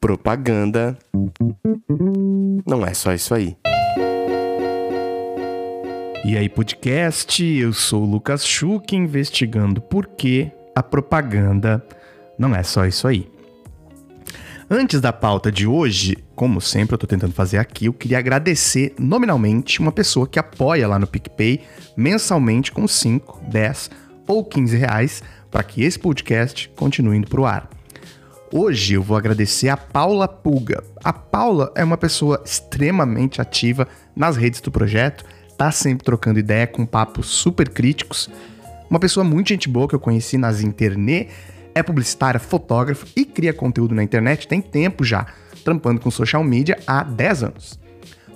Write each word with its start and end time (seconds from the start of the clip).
Propaganda 0.00 0.96
não 2.66 2.84
é 2.84 2.94
só 2.94 3.12
isso 3.12 3.34
aí. 3.34 3.56
E 6.24 6.36
aí, 6.36 6.48
podcast, 6.48 7.44
eu 7.44 7.72
sou 7.72 8.02
o 8.02 8.10
Lucas 8.10 8.44
Schuch, 8.44 8.96
investigando 8.96 9.80
por 9.80 10.08
que 10.08 10.50
a 10.74 10.82
propaganda 10.82 11.84
não 12.36 12.54
é 12.54 12.62
só 12.62 12.84
isso 12.84 13.06
aí. 13.06 13.30
Antes 14.68 15.00
da 15.00 15.12
pauta 15.12 15.52
de 15.52 15.64
hoje, 15.64 16.16
como 16.34 16.60
sempre 16.60 16.94
eu 16.94 16.98
tô 16.98 17.06
tentando 17.06 17.32
fazer 17.32 17.58
aqui, 17.58 17.86
eu 17.86 17.92
queria 17.92 18.18
agradecer 18.18 18.92
nominalmente 18.98 19.78
uma 19.78 19.92
pessoa 19.92 20.26
que 20.26 20.40
apoia 20.40 20.88
lá 20.88 20.98
no 20.98 21.06
PicPay 21.06 21.60
mensalmente 21.96 22.72
com 22.72 22.88
5, 22.88 23.42
10 23.48 23.90
ou 24.26 24.44
15 24.44 24.76
reais 24.76 25.22
para 25.48 25.62
que 25.62 25.84
esse 25.84 25.96
podcast 25.96 26.68
continue 26.74 27.18
indo 27.18 27.28
pro 27.28 27.46
ar. 27.46 27.75
Hoje 28.52 28.94
eu 28.94 29.02
vou 29.02 29.16
agradecer 29.16 29.68
a 29.68 29.76
Paula 29.76 30.28
Pulga. 30.28 30.82
A 31.02 31.12
Paula 31.12 31.72
é 31.74 31.82
uma 31.82 31.96
pessoa 31.96 32.40
extremamente 32.44 33.40
ativa 33.40 33.88
nas 34.14 34.36
redes 34.36 34.60
do 34.60 34.70
projeto, 34.70 35.24
tá 35.58 35.72
sempre 35.72 36.04
trocando 36.04 36.38
ideia 36.38 36.64
com 36.64 36.86
papos 36.86 37.26
super 37.26 37.68
críticos. 37.68 38.30
Uma 38.88 39.00
pessoa 39.00 39.24
muito 39.24 39.48
gente 39.48 39.68
boa 39.68 39.88
que 39.88 39.96
eu 39.96 40.00
conheci 40.00 40.38
nas 40.38 40.60
internet, 40.60 41.28
é 41.74 41.82
publicitária, 41.82 42.38
fotógrafa 42.38 43.04
e 43.16 43.24
cria 43.24 43.52
conteúdo 43.52 43.96
na 43.96 44.02
internet 44.02 44.46
tem 44.46 44.60
tempo 44.60 45.04
já, 45.04 45.26
trampando 45.64 46.00
com 46.00 46.10
social 46.10 46.44
media 46.44 46.78
há 46.86 47.02
10 47.02 47.42
anos. 47.42 47.80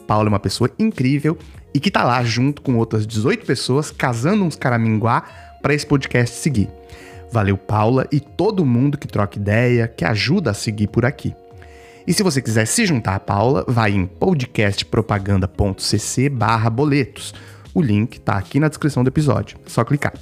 Paula 0.09 0.27
é 0.27 0.29
uma 0.29 0.41
pessoa 0.41 0.69
incrível 0.77 1.39
e 1.73 1.79
que 1.79 1.91
tá 1.91 2.03
lá 2.03 2.23
junto 2.25 2.62
com 2.62 2.77
outras 2.77 3.06
18 3.06 3.47
pessoas 3.47 3.92
casando 3.92 4.42
uns 4.42 4.56
caraminguá 4.56 5.23
para 5.62 5.73
esse 5.73 5.87
podcast 5.87 6.34
seguir. 6.34 6.80
Valeu, 7.33 7.57
Paula, 7.57 8.09
e 8.11 8.19
todo 8.19 8.65
mundo 8.65 8.98
que 8.98 9.07
troca 9.07 9.39
ideia, 9.39 9.87
que 9.87 10.05
ajuda 10.05 10.51
a 10.51 10.55
seguir 10.55 10.89
por 10.89 11.05
aqui. 11.05 11.33
E 12.06 12.12
se 12.12 12.23
você 12.23 12.43
quiser 12.43 12.66
se 12.66 12.87
juntar 12.87 13.15
a 13.15 13.20
Paula, 13.20 13.65
vai 13.69 13.92
em 13.92 14.06
podcastpropaganda.cc 14.06 16.31
boletos. 16.73 17.34
O 17.73 17.81
link 17.81 18.20
tá 18.20 18.34
aqui 18.34 18.58
na 18.58 18.69
descrição 18.69 19.05
do 19.05 19.08
episódio. 19.08 19.58
É 19.64 19.69
só 19.69 19.84
clicar. 19.84 20.14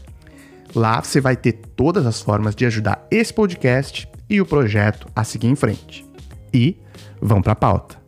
Lá 0.75 1.01
você 1.01 1.20
vai 1.20 1.34
ter 1.34 1.53
todas 1.75 2.05
as 2.05 2.20
formas 2.20 2.55
de 2.55 2.67
ajudar 2.67 3.06
esse 3.11 3.33
podcast 3.33 4.06
e 4.29 4.39
o 4.41 4.47
projeto 4.47 5.06
a 5.17 5.25
seguir 5.25 5.48
em 5.48 5.56
frente. 5.56 6.05
E 6.53 6.77
vamos 7.20 7.45
para 7.45 7.53
a 7.53 7.56
pauta. 7.56 8.08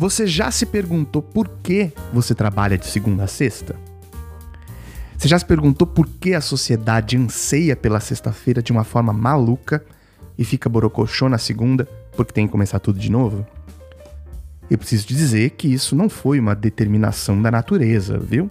Você 0.00 0.26
já 0.26 0.50
se 0.50 0.64
perguntou 0.64 1.20
por 1.20 1.46
que 1.62 1.92
você 2.10 2.34
trabalha 2.34 2.78
de 2.78 2.86
segunda 2.86 3.24
a 3.24 3.26
sexta? 3.26 3.76
Você 5.14 5.28
já 5.28 5.38
se 5.38 5.44
perguntou 5.44 5.86
por 5.86 6.06
que 6.06 6.32
a 6.32 6.40
sociedade 6.40 7.18
anseia 7.18 7.76
pela 7.76 8.00
sexta-feira 8.00 8.62
de 8.62 8.72
uma 8.72 8.82
forma 8.82 9.12
maluca 9.12 9.84
e 10.38 10.42
fica 10.42 10.70
borocochô 10.70 11.28
na 11.28 11.36
segunda 11.36 11.86
porque 12.16 12.32
tem 12.32 12.46
que 12.46 12.50
começar 12.50 12.78
tudo 12.78 12.98
de 12.98 13.10
novo? 13.10 13.46
Eu 14.70 14.78
preciso 14.78 15.06
dizer 15.06 15.50
que 15.50 15.68
isso 15.68 15.94
não 15.94 16.08
foi 16.08 16.40
uma 16.40 16.54
determinação 16.54 17.42
da 17.42 17.50
natureza, 17.50 18.18
viu? 18.18 18.50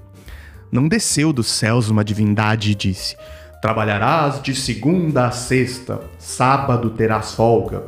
Não 0.72 0.88
desceu 0.88 1.34
dos 1.34 1.47
céus 1.47 1.89
uma 1.89 2.03
divindade 2.03 2.73
e 2.73 2.75
disse: 2.75 3.17
Trabalharás 3.59 4.39
de 4.39 4.53
segunda 4.53 5.25
a 5.25 5.31
sexta, 5.31 6.00
sábado 6.19 6.91
terás 6.91 7.34
folga. 7.34 7.86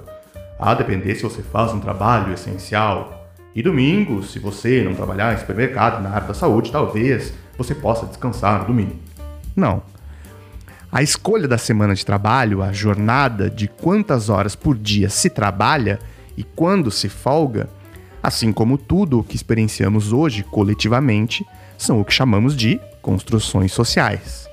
A 0.59 0.73
depender 0.73 1.14
se 1.14 1.22
você 1.22 1.44
faz 1.44 1.72
um 1.72 1.80
trabalho 1.80 2.34
essencial, 2.34 3.21
e 3.54 3.62
domingo, 3.62 4.24
se 4.24 4.40
você 4.40 4.82
não 4.82 4.96
trabalhar 4.96 5.34
em 5.34 5.38
supermercado, 5.38 6.02
na 6.02 6.10
área 6.10 6.28
da 6.28 6.34
saúde, 6.34 6.72
talvez 6.72 7.34
você 7.58 7.76
possa 7.76 8.06
descansar 8.06 8.62
no 8.62 8.68
domingo. 8.68 8.96
Não. 9.56 9.84
A 10.92 11.02
escolha 11.04 11.48
da 11.48 11.58
semana 11.58 11.94
de 11.94 12.06
trabalho, 12.06 12.62
a 12.62 12.72
jornada 12.72 13.50
de 13.50 13.68
quantas 13.68 14.30
horas 14.30 14.56
por 14.56 14.78
dia 14.78 15.10
se 15.10 15.30
trabalha 15.30 16.00
e 16.38 16.44
quando 16.44 16.90
se 16.90 17.10
folga, 17.10 17.70
assim 18.24 18.53
como 18.53 18.78
tudo 18.78 19.20
o 19.20 19.24
que 19.24 19.36
experienciamos 19.36 20.14
hoje 20.14 20.44
coletivamente, 20.44 21.46
são 21.78 22.00
o 22.00 22.06
que 22.06 22.14
chamamos 22.14 22.56
de 22.56 22.80
construções 23.02 23.74
sociais. 23.74 24.48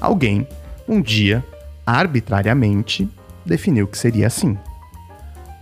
Alguém, 0.00 0.46
um 0.88 1.00
dia, 1.00 1.44
arbitrariamente, 1.86 3.08
definiu 3.44 3.86
que 3.86 3.98
seria 3.98 4.26
assim. 4.26 4.58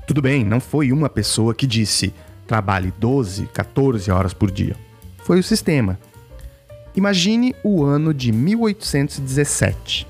Tudo 0.07 0.23
bem, 0.23 0.45
não 0.45 0.61
foi 0.61 0.93
uma 0.93 1.09
pessoa 1.09 1.55
que 1.55 1.67
disse 1.67 2.13
trabalhe 2.53 2.93
12, 2.99 3.47
14 3.47 4.11
horas 4.11 4.35
por 4.35 4.51
dia. 4.51 4.77
Foi 5.25 5.39
o 5.39 5.43
sistema. 5.43 5.99
Imagine 6.95 7.57
o 7.65 7.83
ano 7.83 8.13
de 8.13 8.31
1817. 8.31 10.07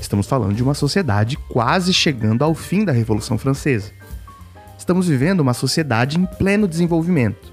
Estamos 0.00 0.26
falando 0.26 0.54
de 0.54 0.62
uma 0.62 0.72
sociedade 0.72 1.36
quase 1.50 1.92
chegando 1.92 2.42
ao 2.42 2.54
fim 2.54 2.86
da 2.86 2.92
Revolução 2.92 3.36
Francesa. 3.36 3.92
Estamos 4.78 5.08
vivendo 5.08 5.40
uma 5.40 5.52
sociedade 5.52 6.18
em 6.18 6.24
pleno 6.24 6.66
desenvolvimento, 6.66 7.52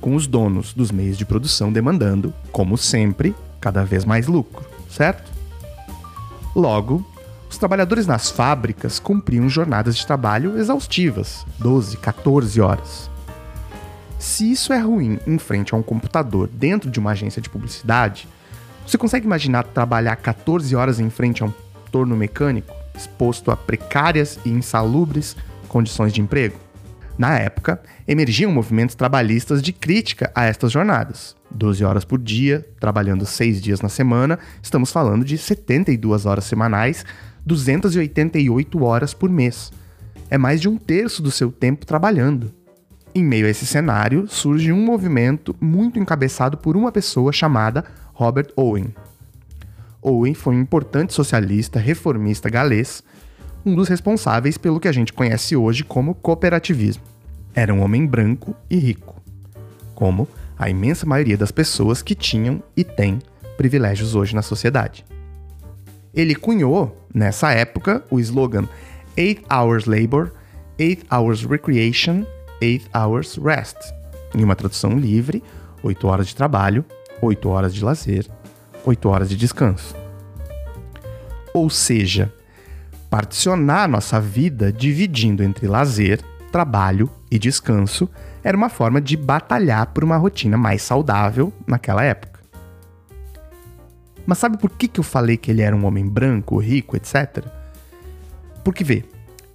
com 0.00 0.14
os 0.14 0.26
donos 0.26 0.72
dos 0.72 0.90
meios 0.90 1.18
de 1.18 1.26
produção 1.26 1.70
demandando, 1.70 2.32
como 2.50 2.78
sempre, 2.78 3.34
cada 3.60 3.84
vez 3.84 4.06
mais 4.06 4.28
lucro, 4.28 4.64
certo? 4.88 5.30
Logo, 6.56 7.06
os 7.50 7.58
trabalhadores 7.58 8.06
nas 8.06 8.30
fábricas 8.30 8.98
cumpriam 8.98 9.46
jornadas 9.46 9.94
de 9.94 10.06
trabalho 10.06 10.58
exaustivas, 10.58 11.44
12, 11.58 11.98
14 11.98 12.58
horas. 12.58 13.11
Se 14.22 14.52
isso 14.52 14.72
é 14.72 14.78
ruim 14.78 15.18
em 15.26 15.36
frente 15.36 15.74
a 15.74 15.76
um 15.76 15.82
computador 15.82 16.46
dentro 16.46 16.88
de 16.88 17.00
uma 17.00 17.10
agência 17.10 17.42
de 17.42 17.50
publicidade, 17.50 18.28
você 18.86 18.96
consegue 18.96 19.26
imaginar 19.26 19.64
trabalhar 19.64 20.14
14 20.14 20.76
horas 20.76 21.00
em 21.00 21.10
frente 21.10 21.42
a 21.42 21.46
um 21.46 21.52
torno 21.90 22.16
mecânico, 22.16 22.72
exposto 22.96 23.50
a 23.50 23.56
precárias 23.56 24.38
e 24.44 24.50
insalubres 24.50 25.36
condições 25.66 26.12
de 26.12 26.20
emprego? 26.20 26.56
Na 27.18 27.36
época, 27.36 27.82
emergiam 28.06 28.52
movimentos 28.52 28.94
trabalhistas 28.94 29.60
de 29.60 29.72
crítica 29.72 30.30
a 30.36 30.44
estas 30.44 30.70
jornadas. 30.70 31.34
12 31.50 31.84
horas 31.84 32.04
por 32.04 32.20
dia, 32.20 32.64
trabalhando 32.78 33.26
6 33.26 33.60
dias 33.60 33.80
na 33.80 33.88
semana, 33.88 34.38
estamos 34.62 34.92
falando 34.92 35.24
de 35.24 35.36
72 35.36 36.26
horas 36.26 36.44
semanais, 36.44 37.04
288 37.44 38.84
horas 38.84 39.12
por 39.12 39.28
mês. 39.28 39.72
É 40.30 40.38
mais 40.38 40.60
de 40.60 40.68
um 40.68 40.76
terço 40.76 41.20
do 41.20 41.32
seu 41.32 41.50
tempo 41.50 41.84
trabalhando. 41.84 42.61
Em 43.14 43.22
meio 43.22 43.46
a 43.46 43.50
esse 43.50 43.66
cenário, 43.66 44.26
surge 44.26 44.72
um 44.72 44.82
movimento 44.82 45.54
muito 45.60 45.98
encabeçado 45.98 46.56
por 46.56 46.78
uma 46.78 46.90
pessoa 46.90 47.30
chamada 47.30 47.84
Robert 48.14 48.48
Owen. 48.56 48.94
Owen 50.00 50.32
foi 50.32 50.54
um 50.54 50.60
importante 50.62 51.12
socialista 51.12 51.78
reformista 51.78 52.48
galês, 52.48 53.04
um 53.66 53.74
dos 53.74 53.88
responsáveis 53.88 54.56
pelo 54.56 54.80
que 54.80 54.88
a 54.88 54.92
gente 54.92 55.12
conhece 55.12 55.54
hoje 55.54 55.84
como 55.84 56.14
cooperativismo. 56.14 57.02
Era 57.54 57.74
um 57.74 57.82
homem 57.82 58.06
branco 58.06 58.56
e 58.70 58.78
rico, 58.78 59.20
como 59.94 60.26
a 60.58 60.70
imensa 60.70 61.04
maioria 61.04 61.36
das 61.36 61.52
pessoas 61.52 62.00
que 62.00 62.14
tinham 62.14 62.62
e 62.74 62.82
têm 62.82 63.18
privilégios 63.58 64.14
hoje 64.14 64.34
na 64.34 64.40
sociedade. 64.40 65.04
Ele 66.14 66.34
cunhou, 66.34 67.06
nessa 67.14 67.52
época, 67.52 68.02
o 68.10 68.18
slogan 68.18 68.66
8 69.18 69.44
Hours 69.52 69.84
Labor, 69.84 70.32
8 70.80 71.14
Hours 71.14 71.44
Recreation 71.44 72.24
8 72.62 72.90
Hours 72.96 73.36
Rest. 73.36 73.76
Em 74.34 74.44
uma 74.44 74.54
tradução 74.54 74.96
livre, 74.96 75.42
8 75.82 76.06
horas 76.06 76.28
de 76.28 76.36
trabalho, 76.36 76.84
8 77.20 77.48
horas 77.48 77.74
de 77.74 77.84
lazer, 77.84 78.26
8 78.84 79.08
horas 79.08 79.28
de 79.28 79.36
descanso. 79.36 79.96
Ou 81.52 81.68
seja, 81.68 82.32
particionar 83.10 83.88
nossa 83.88 84.20
vida 84.20 84.72
dividindo 84.72 85.42
entre 85.42 85.66
lazer, 85.66 86.22
trabalho 86.52 87.10
e 87.30 87.38
descanso 87.38 88.08
era 88.44 88.56
uma 88.56 88.68
forma 88.68 89.00
de 89.00 89.16
batalhar 89.16 89.88
por 89.88 90.04
uma 90.04 90.16
rotina 90.16 90.56
mais 90.56 90.82
saudável 90.82 91.52
naquela 91.66 92.04
época. 92.04 92.40
Mas 94.24 94.38
sabe 94.38 94.56
por 94.56 94.70
que, 94.70 94.86
que 94.86 95.00
eu 95.00 95.04
falei 95.04 95.36
que 95.36 95.50
ele 95.50 95.62
era 95.62 95.74
um 95.74 95.84
homem 95.84 96.08
branco, 96.08 96.58
rico, 96.58 96.96
etc? 96.96 97.44
Porque 98.62 98.84
vê, 98.84 99.04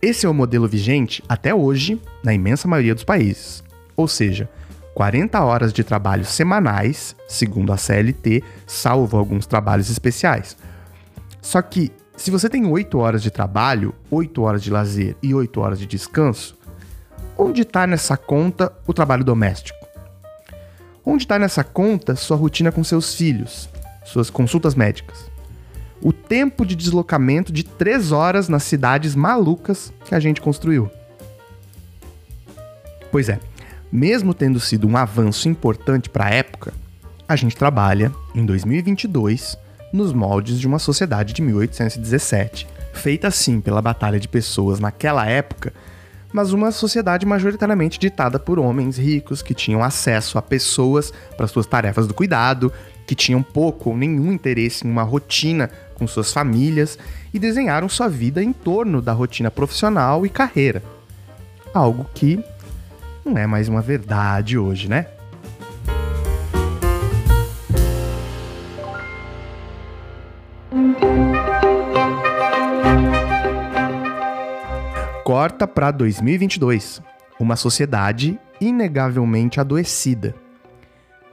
esse 0.07 0.25
é 0.25 0.30
o 0.30 0.33
modelo 0.33 0.69
vigente 0.69 1.21
até 1.27 1.54
hoje 1.54 2.01
na 2.24 2.33
imensa 2.33 2.65
maioria 2.65 2.95
dos 2.95 3.04
países. 3.04 3.62
Ou 3.95 4.07
seja, 4.07 4.50
40 4.94 5.44
horas 5.44 5.74
de 5.74 5.83
trabalho 5.83 6.24
semanais, 6.24 7.13
segundo 7.27 7.74
a 7.74 7.77
CLT, 7.77 8.42
salvo 8.65 9.18
alguns 9.18 9.45
trabalhos 9.45 9.89
especiais. 9.89 10.56
Só 11.42 11.62
que, 11.62 11.92
se 12.15 12.31
você 12.31 12.50
tem 12.50 12.65
8 12.65 12.98
horas 12.98 13.21
de 13.21 13.30
trabalho, 13.30 13.94
8 14.09 14.42
horas 14.42 14.63
de 14.63 14.71
lazer 14.71 15.15
e 15.21 15.33
8 15.33 15.59
horas 15.59 15.77
de 15.77 15.86
descanso, 15.86 16.57
onde 17.38 17.63
está 17.63 17.86
nessa 17.86 18.15
conta 18.15 18.71
o 18.88 18.94
trabalho 18.94 19.25
doméstico? 19.25 19.86
Onde 21.06 21.24
está 21.24 21.38
nessa 21.38 21.65
conta 21.65 22.15
sua 22.15 22.38
rotina 22.38 22.71
com 22.71 22.83
seus 22.83 23.13
filhos, 23.13 23.69
suas 24.06 24.30
consultas 24.30 24.74
médicas? 24.74 25.36
O 26.01 26.13
tempo 26.13 26.65
de 26.65 26.75
deslocamento 26.75 27.51
de 27.51 27.63
três 27.63 28.11
horas 28.11 28.47
nas 28.47 28.63
cidades 28.63 29.15
malucas 29.15 29.91
que 30.05 30.13
a 30.13 30.19
gente 30.19 30.41
construiu. 30.41 30.89
Pois 33.11 33.29
é, 33.29 33.39
mesmo 33.91 34.33
tendo 34.33 34.59
sido 34.59 34.88
um 34.88 34.97
avanço 34.97 35.47
importante 35.49 36.09
para 36.09 36.25
a 36.25 36.29
época, 36.29 36.73
a 37.27 37.35
gente 37.35 37.55
trabalha, 37.55 38.11
em 38.33 38.45
2022, 38.45 39.57
nos 39.91 40.13
moldes 40.13 40.59
de 40.59 40.67
uma 40.67 40.79
sociedade 40.79 41.33
de 41.33 41.41
1817, 41.41 42.67
feita 42.94 43.27
assim 43.27 43.59
pela 43.61 43.81
batalha 43.81 44.19
de 44.19 44.27
pessoas 44.27 44.79
naquela 44.79 45.25
época, 45.25 45.73
mas 46.31 46.51
uma 46.51 46.71
sociedade 46.71 47.25
majoritariamente 47.25 47.99
ditada 47.99 48.38
por 48.38 48.59
homens 48.59 48.97
ricos 48.97 49.41
que 49.41 49.53
tinham 49.53 49.83
acesso 49.83 50.38
a 50.38 50.41
pessoas 50.41 51.13
para 51.35 51.47
suas 51.47 51.65
tarefas 51.65 52.05
do 52.05 52.13
cuidado, 52.13 52.71
que 53.07 53.15
tinham 53.15 53.42
pouco 53.42 53.89
ou 53.89 53.98
nenhum 53.98 54.33
interesse 54.33 54.86
em 54.86 54.92
uma 54.92 55.04
rotina 55.04 55.71
com 55.95 56.06
suas 56.06 56.33
famílias 56.33 57.00
e 57.33 57.39
desenharam 57.39 57.88
sua 57.88 58.09
vida 58.09 58.44
em 58.44 58.51
torno 58.51 59.01
da 59.01 59.13
rotina 59.13 59.50
profissional 59.50 60.25
e 60.25 60.30
carreira. 60.30 60.83
Algo 61.74 62.06
que 62.13 62.44
não 63.25 63.38
é 63.38 63.48
mais 63.48 63.69
uma 63.69 63.81
verdade 63.81 64.57
hoje, 64.57 64.89
né? 64.89 65.07
Corta 75.24 75.68
para 75.68 75.92
2022. 75.92 77.01
Uma 77.39 77.56
sociedade 77.56 78.39
inegavelmente 78.62 79.59
adoecida. 79.59 80.46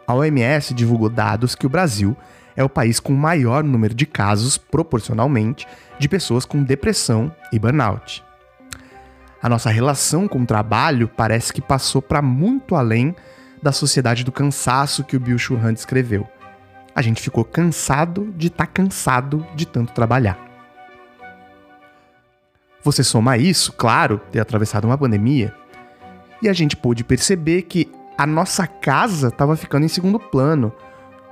A 0.06 0.14
OMS 0.14 0.74
divulgou 0.74 1.08
dados 1.08 1.54
que 1.54 1.66
o 1.66 1.70
Brasil 1.70 2.16
é 2.56 2.62
o 2.62 2.68
país 2.68 3.00
com 3.00 3.12
maior 3.12 3.64
número 3.64 3.94
de 3.94 4.06
casos, 4.06 4.56
proporcionalmente, 4.56 5.66
de 5.98 6.08
pessoas 6.08 6.44
com 6.44 6.62
depressão 6.62 7.34
e 7.52 7.58
burnout. 7.58 8.22
A 9.42 9.48
nossa 9.48 9.70
relação 9.70 10.28
com 10.28 10.40
o 10.40 10.46
trabalho 10.46 11.08
parece 11.08 11.52
que 11.52 11.60
passou 11.60 12.00
para 12.00 12.22
muito 12.22 12.74
além 12.74 13.14
da 13.62 13.72
sociedade 13.72 14.24
do 14.24 14.32
cansaço 14.32 15.04
que 15.04 15.16
o 15.16 15.20
Bill 15.20 15.38
Churran 15.38 15.72
descreveu. 15.72 16.28
A 16.94 17.02
gente 17.02 17.20
ficou 17.20 17.44
cansado 17.44 18.32
de 18.36 18.48
estar 18.48 18.66
tá 18.66 18.72
cansado 18.72 19.46
de 19.54 19.66
tanto 19.66 19.92
trabalhar. 19.92 20.38
Você 22.82 23.02
soma 23.02 23.38
isso, 23.38 23.72
claro, 23.72 24.20
ter 24.30 24.40
atravessado 24.40 24.84
uma 24.84 24.98
pandemia, 24.98 25.54
e 26.42 26.48
a 26.48 26.52
gente 26.52 26.76
pôde 26.76 27.02
perceber 27.02 27.62
que 27.62 27.90
a 28.16 28.26
nossa 28.26 28.66
casa 28.66 29.28
estava 29.28 29.56
ficando 29.56 29.84
em 29.84 29.88
segundo 29.88 30.18
plano. 30.18 30.72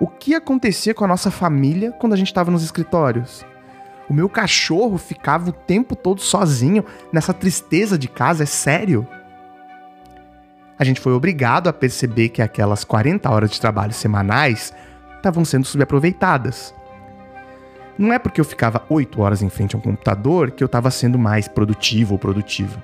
O 0.01 0.07
que 0.07 0.35
acontecia 0.35 0.95
com 0.95 1.05
a 1.05 1.09
nossa 1.09 1.31
família 1.31 1.93
quando 1.93 2.13
a 2.13 2.17
gente 2.17 2.29
estava 2.29 2.51
nos 2.51 2.63
escritórios? 2.63 3.45
O 4.09 4.15
meu 4.15 4.29
cachorro 4.29 4.99
ficava 4.99 5.51
o 5.51 5.53
tempo 5.53 5.95
todo 5.95 6.21
sozinho 6.21 6.85
nessa 7.13 7.33
tristeza 7.33 7.97
de 7.97 8.09
casa, 8.09 8.43
é 8.43 8.47
sério? 8.47 9.07
A 10.79 10.85
gente 10.85 11.01
foi 11.01 11.13
obrigado 11.13 11.69
a 11.69 11.73
perceber 11.73 12.31
que 12.31 12.43
aquelas 12.43 12.83
40 12.83 13.31
horas 13.31 13.51
de 13.53 13.61
trabalho 13.61 13.93
semanais 13.93 14.75
estavam 15.17 15.45
sendo 15.45 15.67
subaproveitadas. 15.67 16.75
Não 17.97 18.13
é 18.13 18.19
porque 18.19 18.41
eu 18.41 18.45
ficava 18.45 18.85
8 18.89 19.21
horas 19.21 19.43
em 19.43 19.49
frente 19.49 19.77
a 19.77 19.79
um 19.79 19.83
computador 19.83 20.51
que 20.51 20.65
eu 20.65 20.67
estava 20.67 20.91
sendo 20.91 21.19
mais 21.19 21.47
produtivo 21.47 22.15
ou 22.15 22.19
produtiva. 22.19 22.83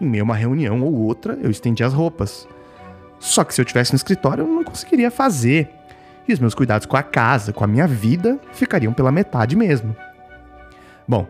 Em 0.00 0.06
meio 0.06 0.22
a 0.22 0.24
uma 0.24 0.36
reunião 0.36 0.80
ou 0.82 0.94
outra, 0.94 1.36
eu 1.42 1.50
estendi 1.50 1.82
as 1.82 1.92
roupas. 1.92 2.46
Só 3.20 3.44
que 3.44 3.54
se 3.54 3.60
eu 3.60 3.64
tivesse 3.66 3.92
no 3.92 3.96
escritório, 3.96 4.42
eu 4.42 4.48
não 4.48 4.64
conseguiria 4.64 5.10
fazer. 5.10 5.70
E 6.26 6.32
os 6.32 6.38
meus 6.38 6.54
cuidados 6.54 6.86
com 6.86 6.96
a 6.96 7.02
casa, 7.02 7.52
com 7.52 7.62
a 7.62 7.66
minha 7.66 7.86
vida, 7.86 8.40
ficariam 8.52 8.92
pela 8.92 9.12
metade 9.12 9.54
mesmo. 9.54 9.94
Bom, 11.06 11.26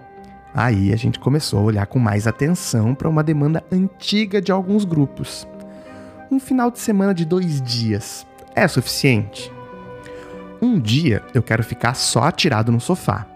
aí 0.55 0.93
a 0.93 0.97
gente 0.97 1.19
começou 1.19 1.59
a 1.59 1.65
olhar 1.65 1.87
com 1.87 1.99
mais 1.99 2.27
atenção 2.27 2.95
para 2.95 3.09
uma 3.09 3.25
demanda 3.25 3.65
antiga 3.73 4.41
de 4.41 4.53
alguns 4.53 4.85
grupos. 4.85 5.49
Um 6.31 6.39
final 6.39 6.71
de 6.71 6.79
semana 6.79 7.13
de 7.13 7.25
dois 7.25 7.61
dias 7.61 8.25
é 8.55 8.69
suficiente? 8.69 9.53
Um 10.63 10.79
dia 10.79 11.23
eu 11.35 11.43
quero 11.43 11.65
ficar 11.65 11.95
só 11.95 12.25
atirado 12.25 12.71
no 12.71 12.81
sofá. 12.81 13.27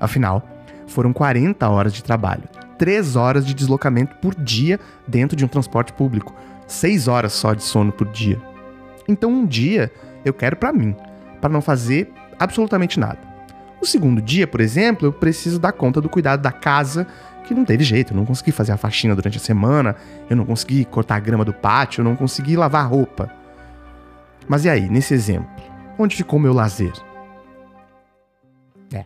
Afinal, 0.00 0.42
foram 0.86 1.12
40 1.12 1.68
horas 1.68 1.92
de 1.92 2.02
trabalho, 2.02 2.44
3 2.78 3.16
horas 3.16 3.44
de 3.44 3.52
deslocamento 3.52 4.16
por 4.16 4.34
dia 4.34 4.78
dentro 5.06 5.36
de 5.36 5.44
um 5.44 5.48
transporte 5.48 5.92
público, 5.92 6.34
6 6.68 7.08
horas 7.08 7.32
só 7.32 7.54
de 7.54 7.62
sono 7.64 7.90
por 7.90 8.06
dia. 8.08 8.40
Então 9.08 9.30
um 9.30 9.46
dia 9.46 9.90
eu 10.24 10.32
quero 10.32 10.54
para 10.56 10.72
mim, 10.72 10.94
para 11.40 11.50
não 11.50 11.60
fazer 11.60 12.12
absolutamente 12.38 13.00
nada. 13.00 13.18
O 13.80 13.86
segundo 13.86 14.20
dia, 14.20 14.46
por 14.46 14.60
exemplo, 14.60 15.06
eu 15.06 15.12
preciso 15.12 15.58
dar 15.58 15.72
conta 15.72 16.00
do 16.00 16.08
cuidado 16.08 16.42
da 16.42 16.52
casa, 16.52 17.06
que 17.44 17.54
não 17.54 17.64
teve 17.64 17.84
jeito, 17.84 18.12
eu 18.12 18.16
não 18.16 18.26
consegui 18.26 18.52
fazer 18.52 18.72
a 18.72 18.76
faxina 18.76 19.14
durante 19.14 19.38
a 19.38 19.40
semana, 19.40 19.96
eu 20.28 20.36
não 20.36 20.44
consegui 20.44 20.84
cortar 20.84 21.16
a 21.16 21.20
grama 21.20 21.44
do 21.44 21.52
pátio, 21.52 22.00
eu 22.00 22.04
não 22.04 22.14
consegui 22.14 22.56
lavar 22.56 22.88
roupa. 22.88 23.30
Mas 24.46 24.64
e 24.64 24.68
aí, 24.68 24.88
nesse 24.88 25.14
exemplo, 25.14 25.48
onde 25.98 26.16
ficou 26.16 26.38
o 26.38 26.42
meu 26.42 26.52
lazer? 26.52 26.92
É, 28.92 29.04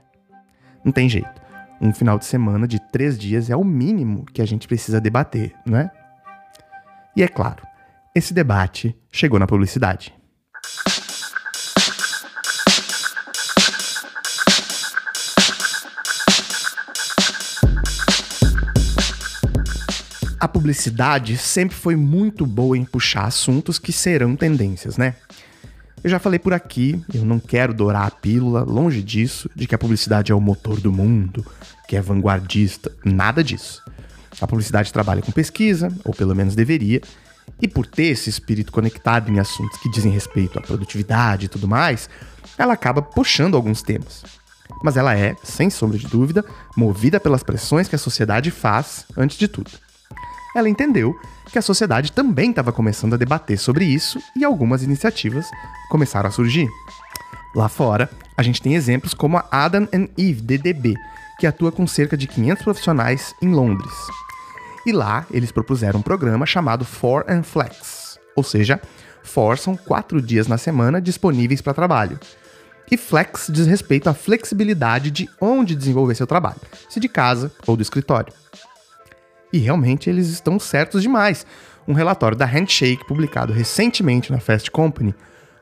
não 0.84 0.90
tem 0.90 1.08
jeito. 1.08 1.42
Um 1.80 1.92
final 1.92 2.18
de 2.18 2.24
semana 2.24 2.66
de 2.66 2.80
três 2.90 3.18
dias 3.18 3.50
é 3.50 3.56
o 3.56 3.64
mínimo 3.64 4.24
que 4.32 4.40
a 4.40 4.46
gente 4.46 4.66
precisa 4.66 5.00
debater, 5.00 5.52
não 5.66 5.78
é? 5.78 5.90
E 7.14 7.22
é 7.22 7.28
claro, 7.28 7.62
esse 8.14 8.32
debate 8.32 8.96
chegou 9.10 9.38
na 9.38 9.46
publicidade. 9.46 10.14
A 20.40 20.48
publicidade 20.48 21.36
sempre 21.36 21.76
foi 21.76 21.96
muito 21.96 22.46
boa 22.46 22.78
em 22.78 22.84
puxar 22.84 23.26
assuntos 23.26 23.78
que 23.78 23.92
serão 23.92 24.34
tendências, 24.34 24.96
né? 24.96 25.14
Eu 26.02 26.08
já 26.08 26.18
falei 26.18 26.38
por 26.38 26.54
aqui, 26.54 27.00
eu 27.14 27.24
não 27.24 27.38
quero 27.38 27.74
dourar 27.74 28.06
a 28.06 28.10
pílula, 28.10 28.64
longe 28.64 29.02
disso, 29.02 29.50
de 29.54 29.66
que 29.66 29.74
a 29.74 29.78
publicidade 29.78 30.32
é 30.32 30.34
o 30.34 30.40
motor 30.40 30.80
do 30.80 30.90
mundo, 30.90 31.46
que 31.86 31.94
é 31.94 32.00
vanguardista, 32.00 32.90
nada 33.04 33.44
disso. 33.44 33.82
A 34.40 34.46
publicidade 34.46 34.92
trabalha 34.92 35.22
com 35.22 35.32
pesquisa, 35.32 35.88
ou 36.04 36.14
pelo 36.14 36.34
menos 36.34 36.54
deveria, 36.54 37.00
e 37.60 37.68
por 37.68 37.86
ter 37.86 38.06
esse 38.06 38.30
espírito 38.30 38.72
conectado 38.72 39.30
em 39.30 39.38
assuntos 39.38 39.78
que 39.78 39.90
dizem 39.90 40.10
respeito 40.10 40.58
à 40.58 40.62
produtividade 40.62 41.46
e 41.46 41.48
tudo 41.48 41.68
mais, 41.68 42.08
ela 42.58 42.72
acaba 42.72 43.02
puxando 43.02 43.56
alguns 43.56 43.82
temas. 43.82 44.24
Mas 44.82 44.96
ela 44.96 45.16
é, 45.16 45.36
sem 45.44 45.70
sombra 45.70 45.98
de 45.98 46.06
dúvida, 46.06 46.44
movida 46.76 47.20
pelas 47.20 47.42
pressões 47.42 47.88
que 47.88 47.94
a 47.94 47.98
sociedade 47.98 48.50
faz 48.50 49.04
antes 49.16 49.36
de 49.36 49.46
tudo 49.46 49.70
ela 50.54 50.68
entendeu 50.68 51.18
que 51.50 51.58
a 51.58 51.62
sociedade 51.62 52.12
também 52.12 52.50
estava 52.50 52.72
começando 52.72 53.14
a 53.14 53.16
debater 53.16 53.58
sobre 53.58 53.84
isso 53.84 54.18
e 54.36 54.44
algumas 54.44 54.82
iniciativas 54.82 55.46
começaram 55.90 56.28
a 56.28 56.32
surgir. 56.32 56.68
Lá 57.54 57.68
fora, 57.68 58.10
a 58.36 58.42
gente 58.42 58.62
tem 58.62 58.74
exemplos 58.74 59.14
como 59.14 59.36
a 59.36 59.46
Adam 59.50 59.86
and 59.92 60.08
Eve 60.16 60.40
DDB, 60.40 60.94
que 61.42 61.46
atua 61.48 61.72
com 61.72 61.88
cerca 61.88 62.16
de 62.16 62.28
500 62.28 62.62
profissionais 62.62 63.34
em 63.42 63.52
Londres. 63.52 63.92
E 64.86 64.92
lá 64.92 65.26
eles 65.28 65.50
propuseram 65.50 65.98
um 65.98 66.02
programa 66.02 66.46
chamado 66.46 66.84
For 66.84 67.24
and 67.28 67.42
Flex, 67.42 68.16
ou 68.36 68.44
seja, 68.44 68.80
For 69.24 69.58
são 69.58 69.76
quatro 69.76 70.22
dias 70.22 70.46
na 70.46 70.56
semana 70.56 71.00
disponíveis 71.00 71.60
para 71.60 71.74
trabalho. 71.74 72.16
E 72.88 72.96
Flex 72.96 73.48
diz 73.52 73.66
respeito 73.66 74.08
à 74.08 74.14
flexibilidade 74.14 75.10
de 75.10 75.28
onde 75.40 75.74
desenvolver 75.74 76.14
seu 76.14 76.28
trabalho, 76.28 76.60
se 76.88 77.00
de 77.00 77.08
casa 77.08 77.50
ou 77.66 77.76
do 77.76 77.82
escritório. 77.82 78.32
E 79.52 79.58
realmente 79.58 80.08
eles 80.08 80.28
estão 80.28 80.60
certos 80.60 81.02
demais. 81.02 81.44
Um 81.88 81.92
relatório 81.92 82.38
da 82.38 82.46
Handshake, 82.46 83.04
publicado 83.08 83.52
recentemente 83.52 84.30
na 84.30 84.38
Fast 84.38 84.70
Company, 84.70 85.12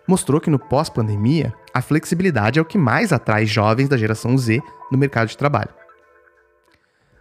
mostrou 0.07 0.43
que 0.43 0.51
no 0.51 0.59
pós-pandemia, 0.59 1.55
a 1.73 1.81
flexibilidade 1.81 2.59
é 2.59 2.63
o 2.63 2.65
que 2.65 2.79
mais 2.79 3.13
atrai 3.13 3.47
jovens 3.47 3.89
da 3.89 3.97
geração 3.97 4.37
Z 4.37 4.63
no 4.91 4.99
mercado 4.99 5.29
de 5.29 5.37
trabalho. 5.37 5.71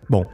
Bom, 0.10 0.26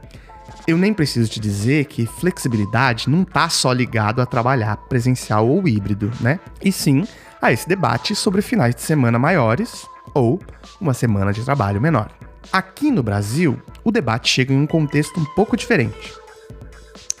eu 0.66 0.76
nem 0.76 0.94
preciso 0.94 1.30
te 1.30 1.38
dizer 1.38 1.84
que 1.84 2.06
flexibilidade 2.06 3.10
não 3.10 3.22
está 3.22 3.48
só 3.48 3.72
ligado 3.72 4.20
a 4.20 4.26
trabalhar 4.26 4.76
presencial 4.88 5.48
ou 5.48 5.68
híbrido, 5.68 6.10
né? 6.20 6.40
E 6.62 6.72
sim 6.72 7.06
a 7.40 7.52
esse 7.52 7.68
debate 7.68 8.14
sobre 8.14 8.42
finais 8.42 8.74
de 8.74 8.80
semana 8.80 9.18
maiores 9.18 9.86
ou 10.14 10.40
uma 10.80 10.94
semana 10.94 11.32
de 11.32 11.44
trabalho 11.44 11.80
menor. 11.80 12.10
Aqui 12.52 12.90
no 12.90 13.02
Brasil, 13.02 13.60
o 13.84 13.92
debate 13.92 14.28
chega 14.28 14.52
em 14.52 14.58
um 14.58 14.66
contexto 14.66 15.20
um 15.20 15.24
pouco 15.34 15.56
diferente. 15.56 16.14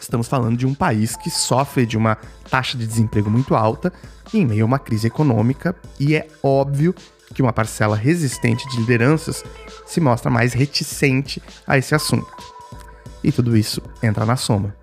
Estamos 0.06 0.28
falando 0.28 0.56
de 0.56 0.64
um 0.64 0.72
país 0.72 1.16
que 1.16 1.28
sofre 1.28 1.84
de 1.84 1.96
uma 1.96 2.16
taxa 2.48 2.78
de 2.78 2.86
desemprego 2.86 3.28
muito 3.28 3.56
alta 3.56 3.92
em 4.32 4.46
meio 4.46 4.62
a 4.62 4.64
uma 4.64 4.78
crise 4.78 5.08
econômica, 5.08 5.74
e 5.98 6.14
é 6.14 6.28
óbvio 6.44 6.94
que 7.34 7.42
uma 7.42 7.52
parcela 7.52 7.96
resistente 7.96 8.68
de 8.68 8.76
lideranças 8.76 9.42
se 9.84 10.00
mostra 10.00 10.30
mais 10.30 10.52
reticente 10.52 11.42
a 11.66 11.76
esse 11.76 11.92
assunto. 11.92 12.32
E 13.22 13.32
tudo 13.32 13.56
isso 13.56 13.82
entra 14.00 14.24
na 14.24 14.36
soma. 14.36 14.76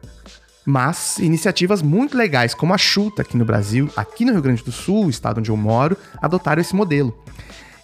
Mas 0.66 1.18
iniciativas 1.20 1.82
muito 1.82 2.18
legais, 2.18 2.54
como 2.54 2.74
a 2.74 2.78
Chuta 2.78 3.22
aqui 3.22 3.38
no 3.38 3.46
Brasil, 3.46 3.90
aqui 3.96 4.26
no 4.26 4.34
Rio 4.34 4.42
Grande 4.42 4.62
do 4.62 4.74
Sul, 4.74 5.10
estado 5.10 5.38
onde 5.40 5.50
eu 5.50 5.56
moro, 5.56 5.98
adotaram 6.22 6.62
esse 6.62 6.76
modelo. 6.76 7.18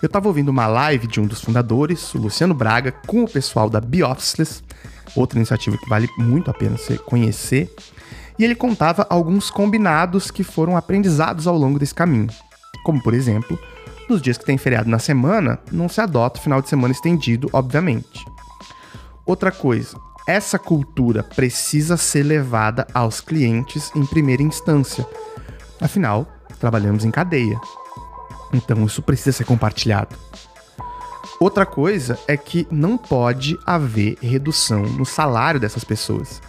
Eu 0.01 0.07
estava 0.07 0.29
ouvindo 0.29 0.47
uma 0.47 0.65
live 0.65 1.07
de 1.07 1.19
um 1.19 1.25
dos 1.25 1.41
fundadores, 1.41 2.15
o 2.15 2.19
Luciano 2.19 2.53
Braga, 2.53 2.93
com 3.05 3.25
o 3.25 3.29
pessoal 3.29 3.69
da 3.69 3.81
Biofficeless, 3.81 4.63
outra 5.13 5.37
iniciativa 5.37 5.77
que 5.77 5.89
vale 5.89 6.09
muito 6.17 6.49
a 6.49 6.53
pena 6.53 6.77
você 6.77 6.97
conhecer. 6.97 7.69
E 8.37 8.45
ele 8.45 8.55
contava 8.55 9.05
alguns 9.09 9.51
combinados 9.51 10.31
que 10.31 10.41
foram 10.41 10.77
aprendizados 10.77 11.47
ao 11.47 11.57
longo 11.57 11.77
desse 11.77 11.93
caminho, 11.93 12.29
como 12.85 13.03
por 13.03 13.13
exemplo, 13.13 13.59
Nos 14.09 14.23
dias 14.23 14.39
que 14.39 14.45
tem 14.45 14.57
feriado 14.57 14.89
na 14.89 14.97
semana, 14.97 15.59
não 15.71 15.87
se 15.87 16.01
adota 16.01 16.39
o 16.39 16.41
final 16.41 16.63
de 16.63 16.67
semana 16.67 16.91
estendido, 16.91 17.47
obviamente. 17.53 18.25
Outra 19.23 19.51
coisa, 19.51 19.95
essa 20.27 20.57
cultura 20.57 21.21
precisa 21.21 21.95
ser 21.95 22.23
levada 22.23 22.87
aos 22.91 23.21
clientes 23.21 23.91
em 23.95 24.03
primeira 24.03 24.41
instância. 24.41 25.05
Afinal, 25.79 26.25
trabalhamos 26.59 27.05
em 27.05 27.11
cadeia. 27.11 27.59
Então 28.53 28.85
isso 28.85 29.01
precisa 29.01 29.37
ser 29.37 29.45
compartilhado. 29.45 30.15
Outra 31.39 31.65
coisa 31.65 32.19
é 32.27 32.35
que 32.35 32.67
não 32.69 32.97
pode 32.97 33.57
haver 33.65 34.17
redução 34.21 34.83
no 34.83 35.05
salário 35.05 35.59
dessas 35.59 35.83
pessoas. 35.83 36.41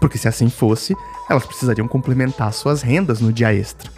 Porque 0.00 0.16
se 0.16 0.28
assim 0.28 0.48
fosse, 0.48 0.94
elas 1.28 1.44
precisariam 1.44 1.88
complementar 1.88 2.52
suas 2.52 2.80
rendas 2.80 3.20
no 3.20 3.32
dia 3.32 3.52
extra. 3.52 3.90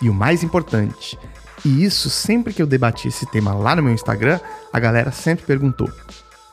E 0.00 0.08
o 0.08 0.14
mais 0.14 0.42
importante, 0.42 1.18
e 1.64 1.84
isso 1.84 2.08
sempre 2.08 2.54
que 2.54 2.62
eu 2.62 2.66
debati 2.66 3.08
esse 3.08 3.26
tema 3.26 3.52
lá 3.52 3.74
no 3.74 3.82
meu 3.82 3.92
Instagram, 3.92 4.38
a 4.72 4.78
galera 4.78 5.10
sempre 5.10 5.44
perguntou: 5.44 5.90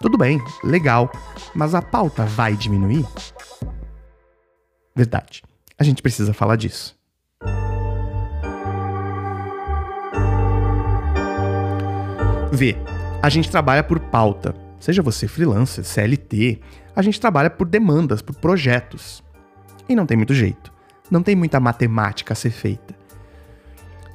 tudo 0.02 0.18
bem, 0.18 0.42
legal, 0.64 1.12
mas 1.54 1.76
a 1.76 1.82
pauta 1.82 2.26
vai 2.26 2.56
diminuir? 2.56 3.06
Verdade, 4.96 5.44
a 5.78 5.84
gente 5.84 6.02
precisa 6.02 6.34
falar 6.34 6.56
disso. 6.56 6.97
Vê, 12.58 12.76
a 13.22 13.30
gente 13.30 13.52
trabalha 13.52 13.84
por 13.84 14.00
pauta. 14.00 14.56
Seja 14.80 15.04
você 15.04 15.28
freelancer, 15.28 15.84
CLT, 15.84 16.60
a 16.96 17.04
gente 17.04 17.22
trabalha 17.22 17.52
por 17.52 17.68
demandas, 17.68 18.20
por 18.20 18.34
projetos. 18.34 19.24
E 19.88 19.96
não 19.96 20.08
tem 20.08 20.18
muito 20.18 20.34
jeito. 20.34 20.74
Não 21.12 21.22
tem 21.22 21.36
muita 21.36 21.60
matemática 21.60 22.34
a 22.34 22.36
ser 22.36 22.50
feita. 22.50 22.96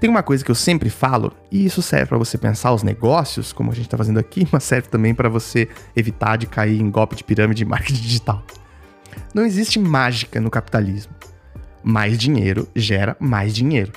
Tem 0.00 0.11
uma 0.11 0.25
coisa 0.25 0.44
que 0.44 0.50
eu 0.50 0.56
sempre 0.56 0.90
falo, 0.90 1.32
e 1.52 1.64
isso 1.64 1.80
serve 1.80 2.06
para 2.06 2.18
você 2.18 2.37
pensar 2.37 2.72
os 2.72 2.82
negócios, 2.82 3.52
como 3.52 3.70
a 3.70 3.75
gente 3.76 3.87
está 3.87 3.96
fazendo 3.96 4.18
aqui, 4.18 4.44
mas 4.50 4.64
serve 4.64 4.88
também 4.88 5.14
para 5.14 5.28
você 5.28 5.68
evitar 5.94 6.37
de 6.37 6.49
cair 6.49 6.80
em 6.80 6.90
golpe 6.90 7.14
de 7.14 7.22
pirâmide 7.22 7.58
de 7.58 7.64
marketing 7.64 8.02
digital. 8.02 8.42
Não 9.32 9.46
existe 9.46 9.78
mágica 9.78 10.40
no 10.40 10.50
capitalismo. 10.50 11.14
Mais 11.80 12.18
dinheiro 12.18 12.66
gera 12.75 13.16
mais 13.20 13.54
dinheiro. 13.54 13.92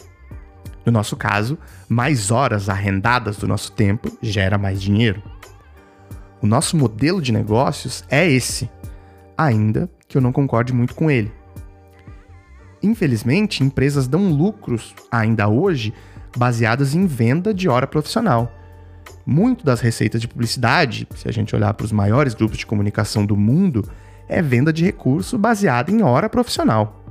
No 0.86 0.92
nosso 0.92 1.16
caso, 1.16 1.58
mais 1.90 2.30
horas 2.30 2.70
arrendadas 2.70 3.38
do 3.38 3.48
nosso 3.48 3.72
tempo 3.72 4.16
gera 4.22 4.58
mais 4.58 4.82
dinheiro. 4.82 5.22
O 6.42 6.48
nosso 6.48 6.78
modelo 6.78 7.22
de 7.22 7.32
negócios 7.32 8.04
é 8.10 8.30
esse, 8.30 8.70
ainda 9.38 9.90
que 10.08 10.18
eu 10.18 10.22
não 10.22 10.32
concorde 10.32 10.72
muito 10.74 10.94
com 10.94 11.10
ele. 11.10 11.34
Infelizmente, 12.84 13.64
empresas 13.64 14.08
dão 14.08 14.30
lucros 14.30 14.94
ainda 15.12 15.48
hoje 15.48 15.92
baseadas 16.38 16.94
em 16.94 17.08
venda 17.08 17.52
de 17.52 17.68
hora 17.68 17.88
profissional. 17.88 18.52
Muito 19.26 19.66
das 19.66 19.82
receitas 19.82 20.22
de 20.22 20.28
publicidade, 20.28 21.08
se 21.16 21.28
a 21.28 21.32
gente 21.32 21.56
olhar 21.56 21.74
para 21.74 21.86
os 21.86 21.92
maiores 21.92 22.36
grupos 22.36 22.60
de 22.60 22.66
comunicação 22.66 23.26
do 23.26 23.36
mundo, 23.36 23.90
é 24.28 24.40
venda 24.42 24.72
de 24.72 24.86
recurso 24.86 25.38
baseada 25.38 25.90
em 25.92 26.04
hora 26.04 26.30
profissional. 26.30 27.04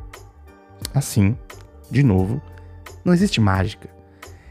Assim, 0.94 1.36
de 1.90 2.04
novo, 2.04 2.40
não 3.04 3.12
existe 3.12 3.40
mágica. 3.40 3.88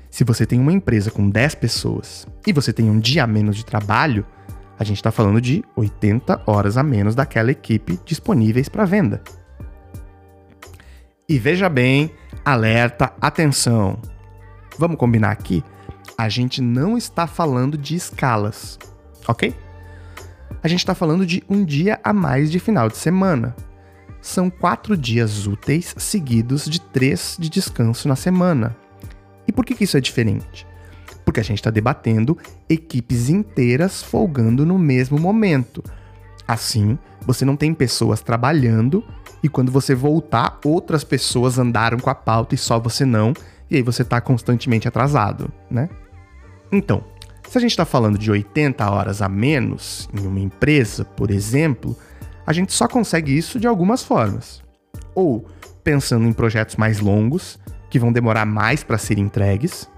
Se 0.10 0.24
você 0.24 0.46
tem 0.46 0.60
uma 0.60 0.72
empresa 0.72 1.10
com 1.10 1.28
10 1.30 1.56
pessoas 1.56 2.28
e 2.46 2.54
você 2.54 2.72
tem 2.72 2.90
um 2.90 3.00
dia 3.00 3.24
a 3.24 3.28
menos 3.28 3.56
de 3.56 3.66
trabalho, 3.66 4.26
a 4.78 4.84
gente 4.84 4.98
está 4.98 5.12
falando 5.12 5.42
de 5.42 5.64
80 5.76 6.44
horas 6.46 6.78
a 6.78 6.84
menos 6.84 7.16
daquela 7.16 7.52
equipe 7.52 8.00
disponíveis 8.06 8.70
para 8.70 8.86
venda. 8.86 9.22
E 11.28 11.40
veja 11.40 11.70
bem, 11.70 12.12
alerta, 12.44 13.14
atenção. 13.20 13.98
Vamos 14.78 14.98
combinar 14.98 15.32
aqui? 15.32 15.64
A 16.18 16.30
gente 16.30 16.62
não 16.62 16.98
está 16.98 17.26
falando 17.26 17.78
de 17.78 17.96
escalas, 17.96 18.78
ok? 19.28 19.56
A 20.62 20.68
gente 20.68 20.80
está 20.80 20.94
falando 20.94 21.26
de 21.26 21.44
um 21.50 21.64
dia 21.64 22.00
a 22.04 22.14
mais 22.14 22.52
de 22.52 22.60
final 22.60 22.88
de 22.88 22.98
semana. 22.98 23.56
São 24.24 24.50
quatro 24.50 24.96
dias 24.96 25.48
úteis 25.48 25.94
seguidos 25.98 26.63
de 26.63 26.80
três 26.80 27.36
de 27.38 27.50
descanso 27.50 28.08
na 28.08 28.15
semana. 28.15 28.74
E 29.46 29.51
por 29.51 29.65
que, 29.65 29.75
que 29.75 29.84
isso 29.84 29.98
é 29.98 30.00
diferente? 30.00 30.65
Porque 31.25 31.42
a 31.42 31.44
gente 31.44 31.58
está 31.58 31.70
debatendo 31.70 32.38
equipes 32.70 33.27
inteiras 33.27 34.01
folgando 34.01 34.65
no 34.65 34.80
mesmo 34.80 35.20
momento. 35.20 35.84
Assim, 36.48 36.98
você 37.27 37.44
não 37.44 37.58
tem 37.58 37.74
pessoas 37.74 38.22
trabalhando 38.22 39.03
e 39.44 39.50
quando 39.50 39.74
você 39.74 39.94
voltar, 39.94 40.58
outras 40.63 41.03
pessoas 41.03 41.60
andaram 41.60 42.00
com 42.00 42.10
a 42.10 42.15
pauta 42.15 42.56
e 42.56 42.58
só 42.58 42.80
você 42.80 43.03
não, 43.03 43.34
e 43.70 43.75
aí 43.75 43.82
você 43.82 44.03
está 44.03 44.22
constantemente 44.22 44.88
atrasado, 44.88 45.51
né? 45.70 45.89
Então, 46.72 47.03
se 47.50 47.58
a 47.58 47.62
gente 47.62 47.72
está 47.72 47.84
falando 47.84 48.18
de 48.18 48.32
80 48.32 48.89
horas 48.89 49.22
a 49.22 49.27
menos 49.27 50.08
em 50.13 50.25
uma 50.25 50.39
empresa, 50.39 51.03
por 51.03 51.30
exemplo, 51.30 51.94
a 52.46 52.54
gente 52.54 52.74
só 52.74 52.88
consegue 52.88 53.36
isso 53.36 53.60
de 53.60 53.68
algumas 53.68 54.04
formas. 54.04 54.62
Ou 55.16 55.46
pensando 55.84 56.28
em 56.28 56.34
projetos 56.34 56.76
mais 56.76 57.00
longos, 57.00 57.60
que 57.90 58.00
vão 58.00 58.12
demorar 58.12 58.46
mais 58.46 58.84
para 58.84 58.98
serem 58.98 59.26
entregues, 59.26 59.90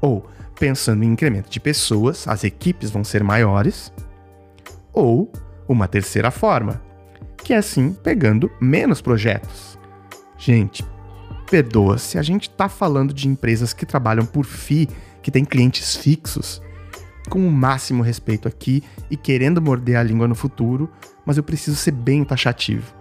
ou 0.00 0.26
pensando 0.58 1.02
em 1.02 1.08
incremento 1.08 1.50
de 1.50 1.58
pessoas, 1.58 2.28
as 2.28 2.44
equipes 2.44 2.90
vão 2.90 3.02
ser 3.02 3.24
maiores, 3.24 3.92
ou 4.92 5.32
uma 5.68 5.88
terceira 5.88 6.30
forma, 6.30 6.80
que 7.38 7.52
é 7.52 7.56
assim 7.56 7.92
pegando 7.92 8.50
menos 8.60 9.00
projetos. 9.00 9.78
Gente, 10.38 10.84
perdoa 11.50 11.98
se 11.98 12.18
a 12.18 12.22
gente 12.22 12.48
está 12.48 12.68
falando 12.68 13.12
de 13.12 13.28
empresas 13.28 13.72
que 13.72 13.86
trabalham 13.86 14.24
por 14.24 14.44
FII, 14.44 14.88
que 15.22 15.30
têm 15.30 15.44
clientes 15.44 15.96
fixos, 15.96 16.62
com 17.28 17.46
o 17.46 17.50
máximo 17.50 18.02
respeito 18.02 18.48
aqui 18.48 18.82
e 19.10 19.16
querendo 19.16 19.62
morder 19.62 19.96
a 19.96 20.02
língua 20.02 20.28
no 20.28 20.34
futuro, 20.34 20.90
mas 21.24 21.36
eu 21.36 21.42
preciso 21.42 21.76
ser 21.76 21.92
bem 21.92 22.24
taxativo. 22.24 22.94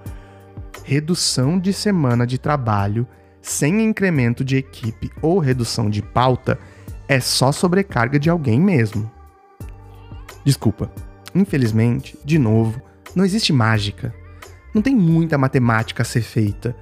Redução 0.84 1.60
de 1.60 1.74
semana 1.74 2.26
de 2.26 2.38
trabalho 2.38 3.08
sem 3.42 3.82
incremento 3.82 4.44
de 4.44 4.58
equipe 4.58 5.10
ou 5.22 5.40
redução 5.40 5.90
de 5.90 6.02
pauta 6.02 6.60
é 7.08 7.20
só 7.20 7.52
sobrecarga 7.52 8.20
de 8.20 8.30
alguém 8.30 8.60
mesmo. 8.60 9.12
Desculpa, 10.46 10.92
infelizmente, 11.34 12.18
de 12.24 12.38
novo, 12.38 12.82
não 13.16 13.26
existe 13.26 13.52
mágica 13.52 14.14
não 14.74 14.82
tem 14.82 14.96
muita 14.96 15.38
matemática 15.38 16.02
a 16.02 16.06
ser 16.06 16.22
feita. 16.22 16.76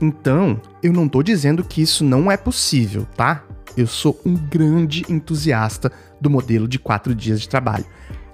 Então, 0.00 0.60
eu 0.82 0.92
não 0.92 1.08
tô 1.08 1.22
dizendo 1.22 1.62
que 1.62 1.80
isso 1.80 2.04
não 2.04 2.30
é 2.30 2.36
possível, 2.36 3.06
tá? 3.16 3.44
Eu 3.76 3.86
sou 3.86 4.20
um 4.24 4.34
grande 4.34 5.04
entusiasta 5.08 5.90
do 6.20 6.28
modelo 6.28 6.66
de 6.66 6.78
quatro 6.78 7.14
dias 7.14 7.40
de 7.40 7.48
trabalho. 7.48 7.84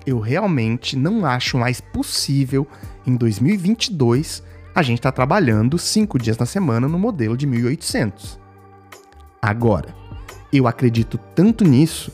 Eu 0.07 0.19
realmente 0.19 0.97
não 0.97 1.27
acho 1.27 1.59
mais 1.59 1.81
possível, 1.81 2.67
em 3.07 3.17
2022, 3.17 4.43
a 4.75 4.83
gente 4.83 4.99
estar 4.99 5.13
tá 5.13 5.17
trabalhando 5.17 5.79
cinco 5.79 6.19
dias 6.19 6.39
na 6.39 6.47
semana 6.47 6.89
no 6.89 6.99
modelo 6.99 7.37
de 7.37 7.47
1800. 7.47 8.39
Agora, 9.43 9.95
eu 10.53 10.67
acredito 10.67 11.19
tanto 11.35 11.65
nisso 11.65 12.13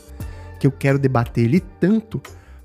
que 0.59 0.67
eu 0.67 0.71
quero 0.71 0.99
debater 0.99 1.45
ele 1.45 1.59
tanto 1.59 2.21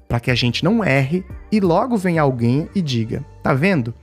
para 0.09 0.21
que 0.21 0.31
a 0.31 0.35
gente 0.35 0.65
não 0.65 0.85
erre 0.85 1.25
e 1.51 1.61
logo 1.61 1.97
venha 1.97 2.23
alguém 2.23 2.69
e 2.75 2.83
diga: 2.83 3.25
tá 3.43 3.55
vendo? 3.55 3.95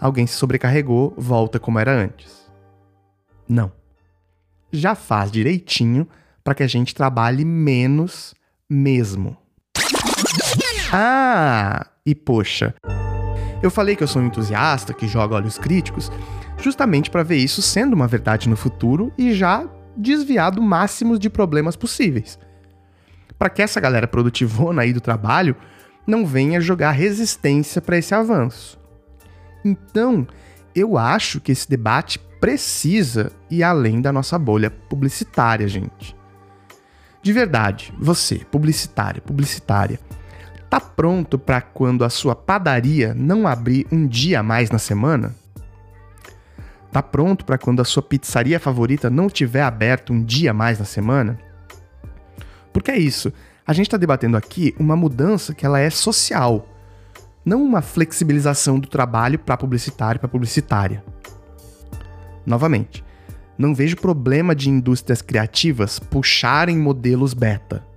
Alguém 0.00 0.26
se 0.26 0.34
sobrecarregou, 0.34 1.14
volta 1.16 1.60
como 1.60 1.78
era 1.78 1.92
antes. 1.92 2.50
Não. 3.48 3.72
Já 4.72 4.94
faz 4.94 5.30
direitinho 5.30 6.08
para 6.42 6.54
que 6.54 6.62
a 6.62 6.66
gente 6.66 6.94
trabalhe 6.94 7.44
menos 7.44 8.34
mesmo. 8.68 9.36
Ah, 10.92 11.86
e 12.04 12.14
poxa, 12.14 12.74
eu 13.62 13.70
falei 13.70 13.96
que 13.96 14.02
eu 14.02 14.08
sou 14.08 14.20
um 14.20 14.26
entusiasta 14.26 14.92
que 14.92 15.08
joga 15.08 15.36
olhos 15.36 15.56
críticos, 15.56 16.12
justamente 16.58 17.10
para 17.10 17.22
ver 17.22 17.36
isso 17.36 17.62
sendo 17.62 17.94
uma 17.94 18.06
verdade 18.06 18.48
no 18.48 18.56
futuro 18.56 19.12
e 19.16 19.32
já 19.32 19.66
desviar 19.96 20.50
do 20.50 20.62
máximo 20.62 21.18
de 21.18 21.30
problemas 21.30 21.76
possíveis 21.76 22.38
para 23.42 23.50
que 23.50 23.60
essa 23.60 23.80
galera 23.80 24.06
produtivona 24.06 24.82
aí 24.82 24.92
do 24.92 25.00
trabalho 25.00 25.56
não 26.06 26.24
venha 26.24 26.60
jogar 26.60 26.92
resistência 26.92 27.82
para 27.82 27.98
esse 27.98 28.14
avanço. 28.14 28.78
Então, 29.64 30.28
eu 30.72 30.96
acho 30.96 31.40
que 31.40 31.50
esse 31.50 31.68
debate 31.68 32.20
precisa 32.40 33.32
ir 33.50 33.64
além 33.64 34.00
da 34.00 34.12
nossa 34.12 34.38
bolha 34.38 34.70
publicitária, 34.70 35.66
gente. 35.66 36.14
De 37.20 37.32
verdade, 37.32 37.92
você, 37.98 38.36
publicitário, 38.48 39.20
publicitária, 39.20 39.98
tá 40.72 40.80
pronto 40.80 41.38
para 41.38 41.60
quando 41.60 42.02
a 42.02 42.08
sua 42.08 42.34
padaria 42.34 43.12
não 43.12 43.46
abrir 43.46 43.86
um 43.92 44.06
dia 44.06 44.40
a 44.40 44.42
mais 44.42 44.70
na 44.70 44.78
semana? 44.78 45.34
Tá 46.90 47.02
pronto 47.02 47.44
para 47.44 47.58
quando 47.58 47.82
a 47.82 47.84
sua 47.84 48.02
pizzaria 48.02 48.58
favorita 48.58 49.10
não 49.10 49.28
tiver 49.28 49.60
aberto 49.60 50.14
um 50.14 50.24
dia 50.24 50.50
a 50.50 50.54
mais 50.54 50.78
na 50.78 50.86
semana? 50.86 51.38
Porque 52.72 52.90
é 52.90 52.96
isso. 52.96 53.30
A 53.66 53.74
gente 53.74 53.88
está 53.88 53.98
debatendo 53.98 54.34
aqui 54.34 54.74
uma 54.78 54.96
mudança 54.96 55.54
que 55.54 55.66
ela 55.66 55.78
é 55.78 55.90
social, 55.90 56.66
não 57.44 57.62
uma 57.62 57.82
flexibilização 57.82 58.78
do 58.80 58.88
trabalho 58.88 59.38
para 59.38 59.58
publicitário 59.58 60.18
para 60.18 60.28
publicitária. 60.30 61.04
Novamente, 62.46 63.04
Não 63.58 63.74
vejo 63.74 63.96
problema 63.96 64.54
de 64.54 64.70
indústrias 64.70 65.20
criativas 65.20 65.98
puxarem 65.98 66.78
modelos 66.78 67.34
beta. 67.34 67.91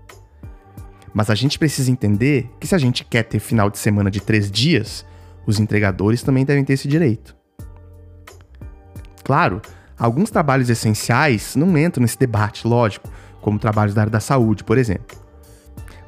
Mas 1.16 1.30
a 1.30 1.36
gente 1.36 1.58
precisa 1.58 1.90
entender 1.90 2.52
que 2.60 2.68
se 2.68 2.76
a 2.76 2.78
gente 2.78 3.06
quer 3.06 3.24
ter 3.24 3.40
final 3.40 3.70
de 3.70 3.78
semana 3.78 4.12
de 4.12 4.20
três 4.20 4.52
dias, 4.52 5.06
os 5.48 5.62
entregadores 5.62 6.22
também 6.22 6.44
devem 6.44 6.66
ter 6.66 6.74
esse 6.74 6.90
direito. 6.90 7.34
Claro, 9.24 9.62
alguns 9.98 10.30
trabalhos 10.30 10.70
essenciais 10.70 11.56
não 11.56 11.78
entram 11.78 12.02
nesse 12.02 12.20
debate, 12.20 12.68
lógico, 12.68 13.10
como 13.40 13.58
trabalhos 13.58 13.94
da 13.94 14.02
área 14.02 14.12
da 14.12 14.20
saúde, 14.20 14.66
por 14.66 14.78
exemplo. 14.78 15.18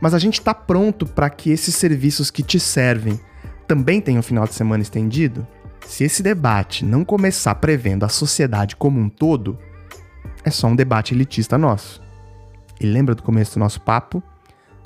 Mas 0.02 0.14
a 0.14 0.20
gente 0.20 0.40
está 0.40 0.54
pronto 0.54 1.06
para 1.06 1.30
que 1.30 1.52
esses 1.52 1.74
serviços 1.74 2.30
que 2.30 2.44
te 2.44 2.60
servem 2.60 3.18
também 3.66 4.02
tenham 4.02 4.22
final 4.22 4.46
de 4.46 4.56
semana 4.56 4.84
estendido? 4.84 5.48
Se 5.86 6.04
esse 6.04 6.22
debate 6.22 6.84
não 6.84 7.06
começar 7.06 7.56
prevendo 7.56 8.04
a 8.04 8.10
sociedade 8.10 8.76
como 8.76 9.00
um 9.00 9.08
todo, 9.08 9.58
é 10.44 10.52
só 10.52 10.68
um 10.68 10.76
debate 10.76 11.14
elitista 11.14 11.58
nosso. 11.58 12.02
E 12.78 12.86
lembra 12.86 13.16
do 13.16 13.24
começo 13.24 13.54
do 13.54 13.60
nosso 13.60 13.80
papo? 13.80 14.22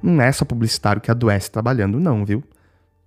Não 0.02 0.22
é 0.22 0.32
só 0.32 0.44
publicitário 0.44 1.02
que 1.02 1.12
adoece 1.12 1.52
trabalhando, 1.52 2.00
não, 2.00 2.26
viu? 2.26 2.44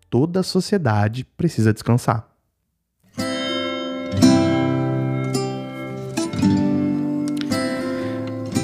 Toda 0.08 0.40
a 0.40 0.44
sociedade 0.44 1.24
precisa 1.36 1.72
descansar. 1.72 2.28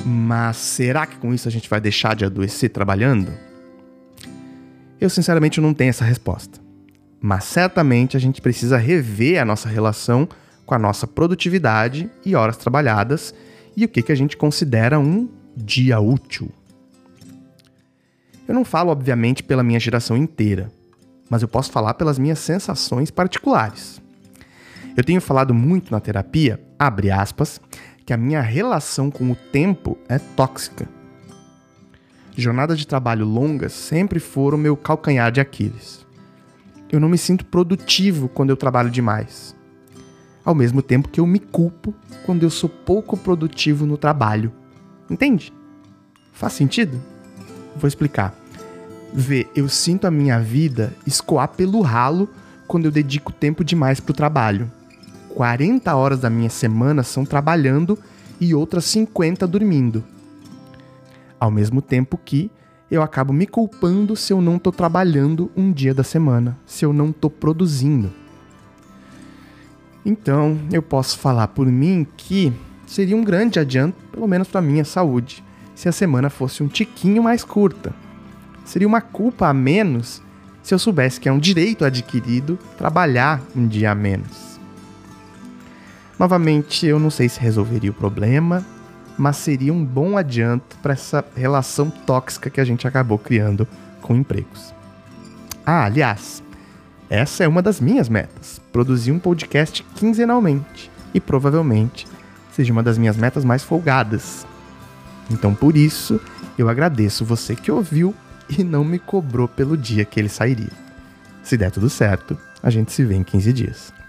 Mas 0.07 0.59
será 0.59 1.07
que 1.07 1.17
com 1.17 1.35
isso 1.35 1.49
a 1.49 1.51
gente 1.51 1.69
vai 1.69 1.81
deixar 1.81 2.15
de 2.15 2.25
adoecer 2.25 2.71
trabalhando? 2.71 3.33
Eu 5.01 5.11
sinceramente 5.11 5.61
não 5.61 5.75
tenho 5.75 5.91
essa 5.91 6.05
resposta. 6.05 6.61
Mas 7.21 7.45
certamente 7.45 8.17
a 8.17 8.21
gente 8.21 8.41
precisa 8.41 8.77
rever 8.79 9.41
a 9.41 9.45
nossa 9.45 9.69
relação 9.69 10.29
com 10.65 10.75
a 10.75 10.79
nossa 10.79 11.07
produtividade 11.07 12.09
e 12.25 12.37
horas 12.37 12.57
trabalhadas 12.57 13.35
e 13.77 13.85
o 13.85 13.89
que, 13.89 14.03
que 14.03 14.13
a 14.13 14.15
gente 14.15 14.37
considera 14.37 15.01
um 15.01 15.29
dia 15.57 15.99
útil. 15.99 16.49
Eu 18.51 18.55
não 18.55 18.65
falo, 18.65 18.91
obviamente, 18.91 19.45
pela 19.45 19.63
minha 19.63 19.79
geração 19.79 20.17
inteira, 20.17 20.73
mas 21.31 21.41
eu 21.41 21.47
posso 21.47 21.71
falar 21.71 21.95
pelas 21.95 22.19
minhas 22.19 22.41
sensações 22.41 23.09
particulares. 23.09 24.03
Eu 24.97 25.05
tenho 25.05 25.21
falado 25.21 25.55
muito 25.55 25.93
na 25.93 26.01
terapia, 26.01 26.61
abre 26.77 27.13
aspas, 27.13 27.61
que 28.05 28.13
a 28.13 28.17
minha 28.17 28.41
relação 28.41 29.09
com 29.09 29.31
o 29.31 29.37
tempo 29.37 29.97
é 30.09 30.19
tóxica. 30.19 30.89
Jornadas 32.37 32.77
de 32.77 32.89
trabalho 32.89 33.25
longas 33.25 33.73
sempre 33.73 34.19
foram 34.19 34.59
meu 34.59 34.77
calcanhar 34.77 35.31
de 35.31 35.41
Aquiles. 35.41 36.05
Eu 36.91 36.99
não 36.99 37.09
me 37.09 37.19
sinto 37.19 37.45
produtivo 37.45 38.29
quando 38.29 38.51
eu 38.51 38.57
trabalho 38.57 38.91
demais. 38.91 39.55
Ao 40.45 40.57
mesmo 40.57 40.83
tempo 40.83 41.09
que 41.09 41.21
eu 41.21 41.27
me 41.27 41.39
culpo 41.39 41.95
quando 42.27 42.43
eu 42.43 42.51
sou 42.51 42.69
pouco 42.69 43.17
produtivo 43.17 43.87
no 43.87 43.97
trabalho. 43.97 44.53
Entende? 45.09 45.53
Faz 46.33 46.55
sentido? 46.55 47.01
Vou 47.77 47.87
explicar. 47.87 48.40
Vê, 49.13 49.49
eu 49.55 49.69
sinto 49.69 50.07
a 50.07 50.11
minha 50.11 50.39
vida 50.39 50.93
escoar 51.07 51.49
pelo 51.49 51.81
ralo 51.81 52.29
quando 52.67 52.85
eu 52.85 52.91
dedico 52.91 53.33
tempo 53.33 53.65
demais 53.65 53.99
pro 53.99 54.15
trabalho. 54.15 54.71
40 55.35 55.95
horas 55.95 56.21
da 56.21 56.31
minha 56.31 56.51
semana 56.51 57.03
são 57.03 57.25
trabalhando 57.25 57.99
e 58.41 58.55
outras 58.55 58.85
50 58.85 59.47
dormindo. 59.47 60.05
Ao 61.39 61.51
mesmo 61.51 61.83
tempo 61.83 62.17
que 62.17 62.51
eu 62.91 63.03
acabo 63.03 63.33
me 63.33 63.47
culpando 63.47 64.15
se 64.15 64.33
eu 64.33 64.41
não 64.41 64.57
estou 64.57 64.73
trabalhando 64.73 65.51
um 65.57 65.73
dia 65.73 65.95
da 65.95 66.05
semana, 66.05 66.57
se 66.67 66.85
eu 66.85 66.93
não 66.93 67.11
estou 67.11 67.31
produzindo. 67.31 68.11
Então, 70.05 70.59
eu 70.73 70.83
posso 70.83 71.19
falar 71.19 71.49
por 71.49 71.67
mim 71.67 72.07
que 72.17 72.53
seria 72.87 73.17
um 73.17 73.23
grande 73.23 73.59
adianto, 73.59 73.97
pelo 74.11 74.27
menos 74.27 74.49
para 74.49 74.61
minha 74.61 74.85
saúde, 74.85 75.45
se 75.75 75.89
a 75.89 75.93
semana 75.93 76.31
fosse 76.31 76.63
um 76.63 76.69
tiquinho 76.69 77.23
mais 77.23 77.45
curta. 77.45 77.95
Seria 78.65 78.89
uma 78.89 79.01
culpa 79.01 79.49
a 79.49 79.55
menos 79.55 80.23
se 80.63 80.75
eu 80.75 80.79
soubesse 80.79 81.19
que 81.19 81.29
é 81.29 81.33
um 81.33 81.39
direito 81.39 81.85
adquirido 81.85 82.59
trabalhar 82.77 83.41
um 83.57 83.67
dia 83.67 83.91
a 83.91 83.95
menos. 83.95 84.59
Novamente, 86.19 86.87
eu 86.87 86.99
não 86.99 87.11
sei 87.11 87.29
se 87.29 87.41
resolveria 87.41 87.91
o 87.91 87.95
problema, 87.95 88.65
mas 89.17 89.37
seria 89.37 89.73
um 89.73 89.85
bom 89.85 90.19
adianto 90.19 90.77
para 90.83 90.93
essa 90.93 91.25
relação 91.35 91.91
tóxica 91.91 92.51
que 92.51 92.61
a 92.61 92.65
gente 92.65 92.87
acabou 92.87 93.19
criando 93.19 93.67
com 94.03 94.15
empregos. 94.15 94.75
Ah, 95.65 95.85
aliás, 95.85 96.43
essa 97.09 97.43
é 97.45 97.49
uma 97.49 97.63
das 97.63 97.81
minhas 97.81 98.09
metas: 98.09 98.61
produzir 98.71 99.13
um 99.13 99.19
podcast 99.19 99.85
quinzenalmente 99.95 100.91
e 101.13 101.21
provavelmente 101.21 102.07
seja 102.53 102.73
uma 102.73 102.83
das 102.83 102.99
minhas 102.99 103.17
metas 103.17 103.45
mais 103.45 103.63
folgadas. 103.63 104.47
Então, 105.31 105.55
por 105.55 105.77
isso, 105.77 106.21
eu 106.59 106.69
agradeço 106.69 107.25
você 107.25 107.55
que 107.55 107.71
ouviu 107.71 108.15
e 108.59 108.65
não 108.65 108.85
me 108.85 108.99
cobrou 108.99 109.47
pelo 109.47 109.77
dia 109.77 110.05
que 110.05 110.19
ele 110.19 110.29
sairia. 110.29 110.73
Se 111.43 111.57
der 111.57 111.71
tudo 111.71 111.89
certo, 111.89 112.37
a 112.63 112.71
gente 112.71 112.93
se 112.93 113.05
vê 113.05 113.15
em 113.15 113.25
15 113.25 113.53
dias. 113.53 114.00